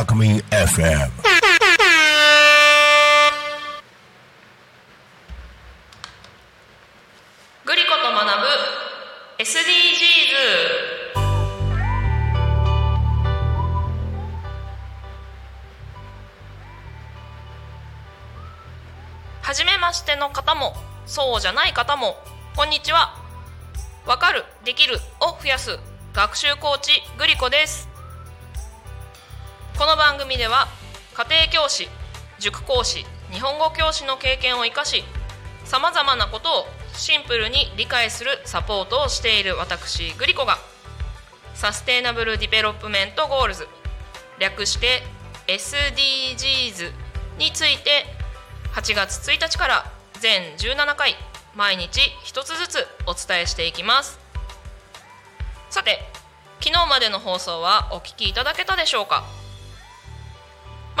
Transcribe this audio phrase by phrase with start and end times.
[0.00, 1.10] たくみ FM.
[7.66, 9.60] グリコと学ぶ SDGs
[19.42, 20.72] はじめましての方も
[21.04, 22.16] そうじゃない方も
[22.56, 23.14] こんにちは
[24.06, 25.78] わかるできるを増やす
[26.14, 27.89] 学習コーチグリコです
[29.80, 30.68] この番組では
[31.14, 31.88] 家庭教師
[32.38, 35.02] 塾講師日本語教師の経験を生かし
[35.64, 40.58] さまざまなことをシンプルに理解するサポートをしている私グリコが
[41.54, 43.66] Sustainable Development Goals
[44.38, 45.00] 略して
[45.46, 46.92] SDGs
[47.38, 48.04] について
[48.74, 49.90] 8月1日から
[50.20, 51.14] 全17回
[51.56, 54.20] 毎日一つずつお伝えしていきます。
[55.70, 56.00] さて
[56.60, 59.39] 昨日までの放送はお聞きいただけたでしょうか？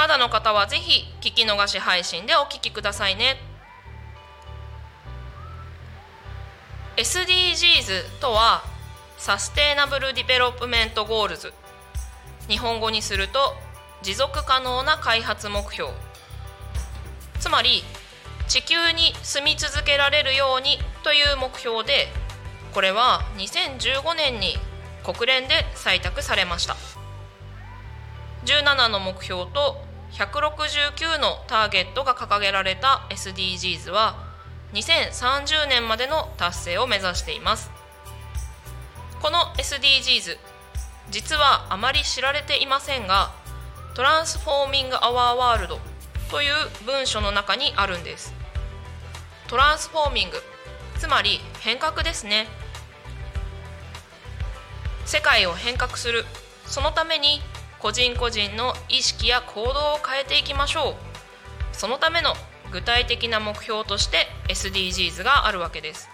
[0.00, 3.36] まだの方はぜひ聞き逃し配信でお聞きくださいね。
[6.96, 8.62] SDGs とは
[9.18, 11.52] Sustainable Development Goals。
[12.48, 13.52] 日本語にすると
[14.00, 15.90] 持続可能な開発目標。
[17.38, 17.84] つまり
[18.48, 22.08] 地球に住み続けられるようにという目標で
[22.72, 24.56] これは2015年に
[25.04, 26.74] 国連で採択されました。
[28.46, 34.16] 17の目標と169のターゲットが掲げられた SDGs は
[34.72, 37.70] 2030年までの達成を目指しています。
[39.20, 40.38] この SDGs
[41.10, 43.32] 実はあまり知られていませんが
[43.94, 45.78] トランスフォーミング・アワー・ワールド
[46.30, 46.54] という
[46.86, 48.32] 文書の中にあるんです。
[49.48, 50.36] トランスフォーミング
[50.98, 52.46] つまり変革ですね。
[55.06, 56.24] 世界を変革する。
[56.66, 57.42] そのために
[57.80, 59.72] 個人個人の意識や行動を
[60.06, 60.94] 変えていきましょう。
[61.72, 62.34] そのための
[62.72, 66.08] 具体的な目標として SDGs があるわけです。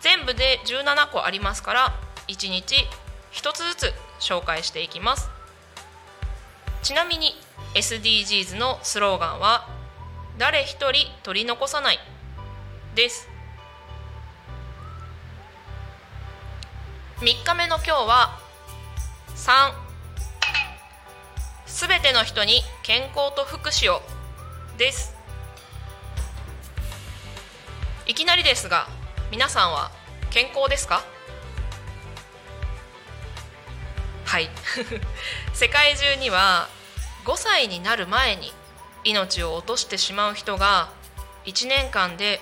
[0.00, 1.94] 全部で17個ありますから
[2.26, 2.74] 1日
[3.32, 5.30] 1つずつ紹介していきます。
[6.82, 7.34] ちなみに
[7.74, 9.68] SDGs のスローガンは
[10.38, 11.98] 誰一人取り残さない
[12.96, 13.28] です。
[17.20, 18.40] 3日目の今日は
[19.36, 19.81] 3
[21.82, 24.02] すべての人に健康と福祉を。
[24.78, 25.16] です。
[28.06, 28.86] いきなりですが
[29.32, 29.90] 皆さんは
[30.30, 31.02] 健康ですか？
[34.26, 34.48] はい。
[35.54, 36.68] 世界中には
[37.24, 38.52] 5歳になる前に
[39.02, 40.88] 命を落としてしまう人が
[41.46, 42.40] 1年間で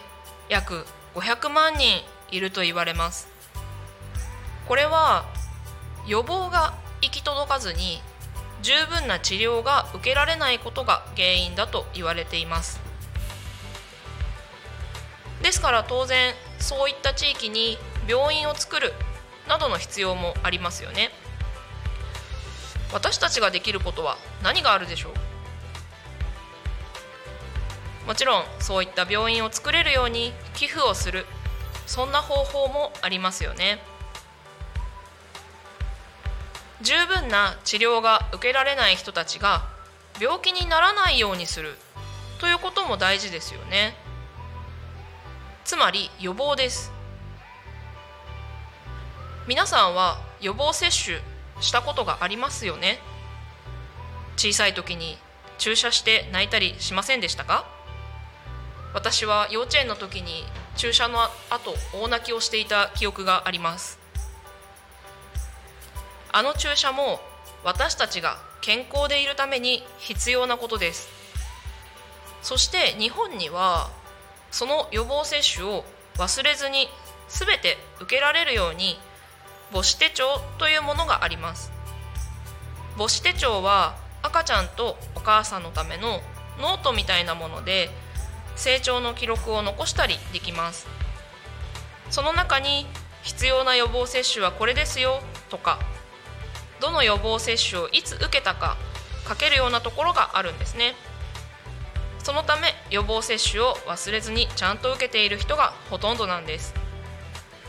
[0.51, 3.27] 約500万人いると言われます。
[4.69, 5.25] これは
[6.07, 8.03] 予防が行き届かずに
[8.63, 12.81] 十分な治療が受けられないことが原因だと言われています。
[15.43, 18.93] ですから当然そういった地域に病院を作る
[19.49, 21.11] などの必要もありますよね。
[22.93, 25.11] 私たちができることは何があるでしょ
[28.05, 28.07] う？
[28.07, 31.25] もちろんそういった病院を作れるように寄付をする。
[31.87, 33.83] そんな方法もありますよね。
[36.83, 39.69] 十分な治療が受けられない人たちが
[40.21, 41.77] 病気にならないようにする。
[42.39, 43.95] ということも大事ですよね。
[45.65, 46.91] つまり予防です。
[49.47, 51.21] 皆さんは予防接種
[51.61, 52.99] したことがありますよね。
[54.37, 55.19] 小さい時に
[55.59, 57.67] 注射して泣いたりしませんでしたか？
[58.95, 60.45] 私は幼稚園の時に
[60.77, 61.21] 注射の
[61.51, 64.00] 後大泣きをしていた記憶があります。
[66.33, 67.21] あの注射も
[67.65, 71.09] 私たちが健康でいるために必要なことです。
[72.43, 73.91] そして日本には
[74.51, 75.85] その予防接種を
[76.17, 76.89] 忘れずに
[77.29, 78.99] 全て受けられるように
[79.73, 81.71] 母子手帳というものがあります。
[82.97, 86.21] 母子手帳は赤ちゃんとお母さんのための
[86.59, 87.89] ノートみたいなもので
[88.57, 90.87] 成長の記録を残したりできます。
[92.11, 92.87] その中に
[93.23, 95.79] 必要な予防接種はこれですよとか
[96.81, 98.77] どの予防接種をいつ受けたか
[99.29, 100.95] 書けるようなところがあるんですね。
[102.23, 106.75] そのため予防接種を忘れずにちゃんと受けている人がほとんどなんです。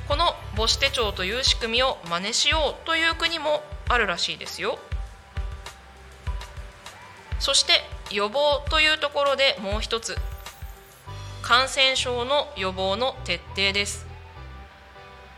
[0.08, 4.78] この母子手帳という仕組みを真似しようという国もあるらしいですよ。
[7.40, 10.18] そして予防というところでもう一つ
[11.42, 14.06] 感染症の予防の徹底です。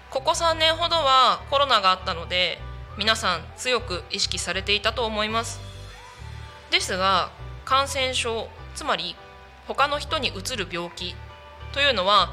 [0.09, 2.59] ここ3年ほどはコロナがあったので
[2.97, 5.59] 皆さん強く意識されていたと思います。
[6.69, 7.31] ですが
[7.65, 9.15] 感染症つまり
[9.67, 11.15] 他の人にうつる病気
[11.71, 12.29] というのは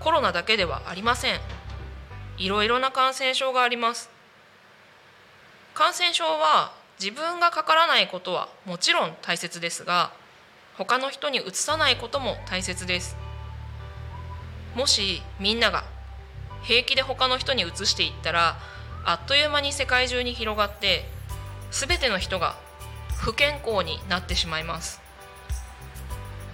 [0.00, 1.40] コロナだけではありません。
[2.38, 4.10] いろいろな感染症があります。
[5.74, 10.12] 感染症は自分がかからないことはもちろん大切ですが
[10.76, 13.16] 他の人にうつさないことも大切です。
[14.76, 15.84] もしみんなが
[16.62, 18.56] 平気で他の人にうつしていったら
[19.04, 21.04] あっという間に世界中に広がって
[21.70, 22.56] 全ての人が
[23.18, 25.00] 不健康になってしまいます。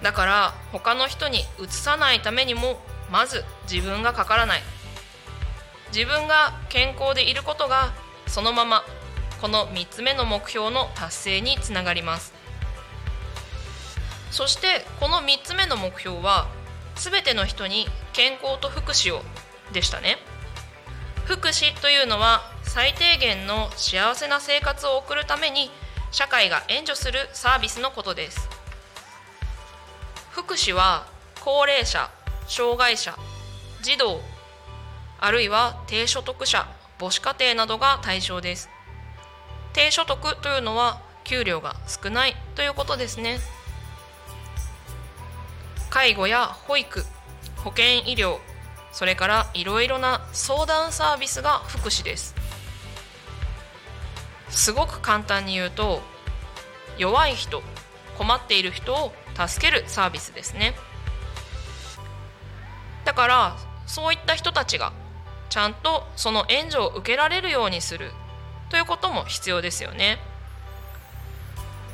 [0.01, 2.79] だから他の人にうつさないためにも
[3.11, 4.61] まず自分がかからない。
[5.93, 7.93] 自分が健康でいることが
[8.27, 8.83] そのまま
[9.41, 12.33] この3つ目の目標の達成につながります。
[14.31, 16.47] そしてこの3つ目の目標は
[16.95, 19.21] 全ての人に健康と福祉を
[19.73, 20.17] でしたね。
[21.25, 25.71] 福祉というのは最低限の幸せな生活を送るために
[26.11, 28.49] 社会が援助するサービスのことです。
[30.31, 31.05] 福祉は
[31.41, 32.09] 高齢者
[32.47, 33.17] 障害者
[33.81, 34.21] 児童
[35.19, 36.67] あるいは低所得者
[36.99, 38.69] 母子家庭などが対象です。
[39.73, 43.39] 低所得というのは給料が少ないということですね。
[45.89, 47.05] 介護や保育
[47.57, 48.39] 保健医療
[48.91, 52.35] それからいろいろな相談サービスが福祉です。
[54.49, 56.01] すごく簡単に言うと
[56.97, 57.63] 弱い人
[58.17, 60.75] 困っている人を助けるサービスですね。
[63.05, 63.57] だから
[63.87, 64.93] そういった人たちが
[65.49, 68.11] ちゃんとその援助を受けられるようにする
[68.69, 70.19] ということも必要ですよね。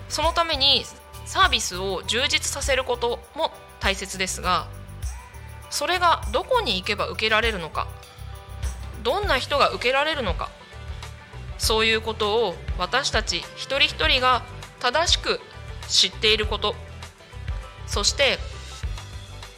[0.09, 0.85] そのために
[1.25, 4.67] サービスを充実させることも大切ですが
[5.69, 7.87] それがどこに行けば受けられるのか。
[9.03, 10.49] どんな人が受けられるのか。
[11.57, 14.43] そういうことを私たち一人一人が
[14.79, 15.39] 正しく
[15.87, 16.75] 知っていること。
[17.87, 18.37] そして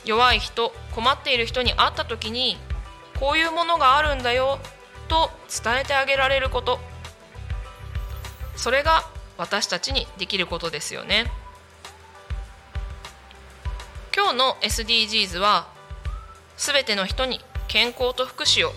[0.05, 2.57] 弱い人困っている人に会った時に
[3.19, 4.59] こういうものがあるんだよ
[5.07, 5.29] と
[5.63, 6.79] 伝えてあげられること。
[8.55, 9.03] それが
[9.37, 11.31] 私たちにできることですよね。
[14.15, 15.67] 今日の SDGs は
[16.59, 17.39] すべての人に
[17.69, 18.73] 健康と福祉を。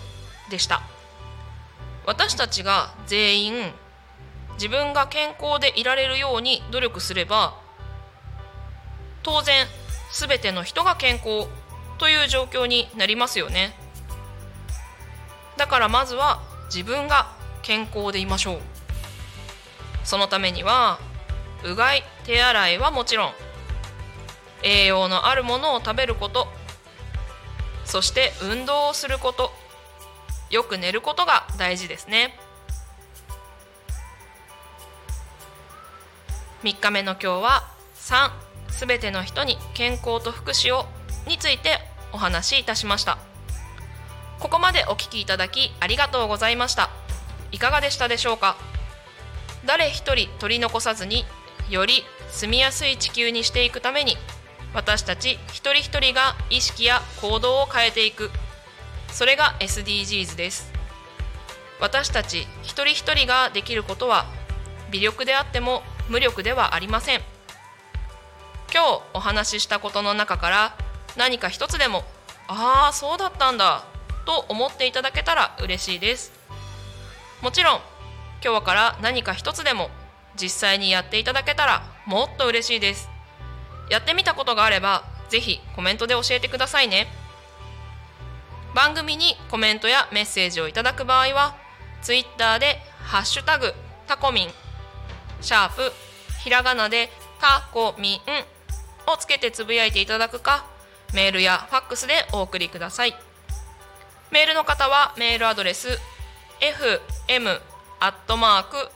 [0.49, 0.81] でした。
[2.05, 3.71] 私たちが全員
[4.53, 7.55] 自分が健康でいられるように努力すれば
[9.21, 9.65] 当然
[10.11, 11.47] すべての人が健康
[11.97, 13.75] という状況になりますよね。
[15.57, 16.41] だからまずは
[16.73, 17.31] 自分が
[17.63, 18.59] 健康でいましょう。
[20.05, 20.99] そのためには
[21.65, 23.33] うがい手洗いはもちろん
[24.61, 26.47] 栄養のあるものを食べること
[27.85, 29.51] そして運動をすること。
[30.49, 32.37] よく寝ることが大事ですね。
[36.63, 38.31] 3日目の今日は3
[38.69, 40.85] すべての人に健康と福祉を
[41.27, 41.79] について
[42.11, 43.17] お話しいたしました。
[44.39, 46.89] ここまでお聞きいただきありがとうございました。
[47.51, 48.55] いかがでしたでしょうか？
[49.65, 51.25] 誰一人取り残さずに
[51.69, 54.17] より住みやすい地球にしていくために
[54.73, 58.31] 私たち一人一人が意識や行動を変えていく。
[59.11, 60.71] それが SDGs です。
[61.79, 64.25] 私たち一人一人ができることは
[64.91, 67.21] 微力であっても無力ではありません。
[68.73, 70.77] 今日お話ししたことの中から
[71.15, 72.03] 何か一つでも
[72.47, 73.85] ああそうだったんだ
[74.25, 76.31] と思っていただけたら嬉しいです。
[77.41, 77.81] もちろん
[78.43, 79.89] 今日から何か一つでも
[80.35, 83.12] 実際にやっていただけたらもっと嬉しいです。
[83.89, 87.07] やってみたことがあればぜひコメントで教えてくださいね。
[88.75, 91.55] 番組にコメントやメッセージをいただく場合は
[92.01, 93.73] Twitter で「ハッシュタグ
[94.07, 94.53] タコミン」
[95.41, 95.93] シャープ
[96.43, 100.65] ひらがなでタコミンをつけてつぶやいていただくか
[101.13, 103.15] メールやファックスでお送りください。
[104.31, 105.99] メールの方はメールアドレス
[106.59, 107.61] fm
[107.99, 108.89] アットマーク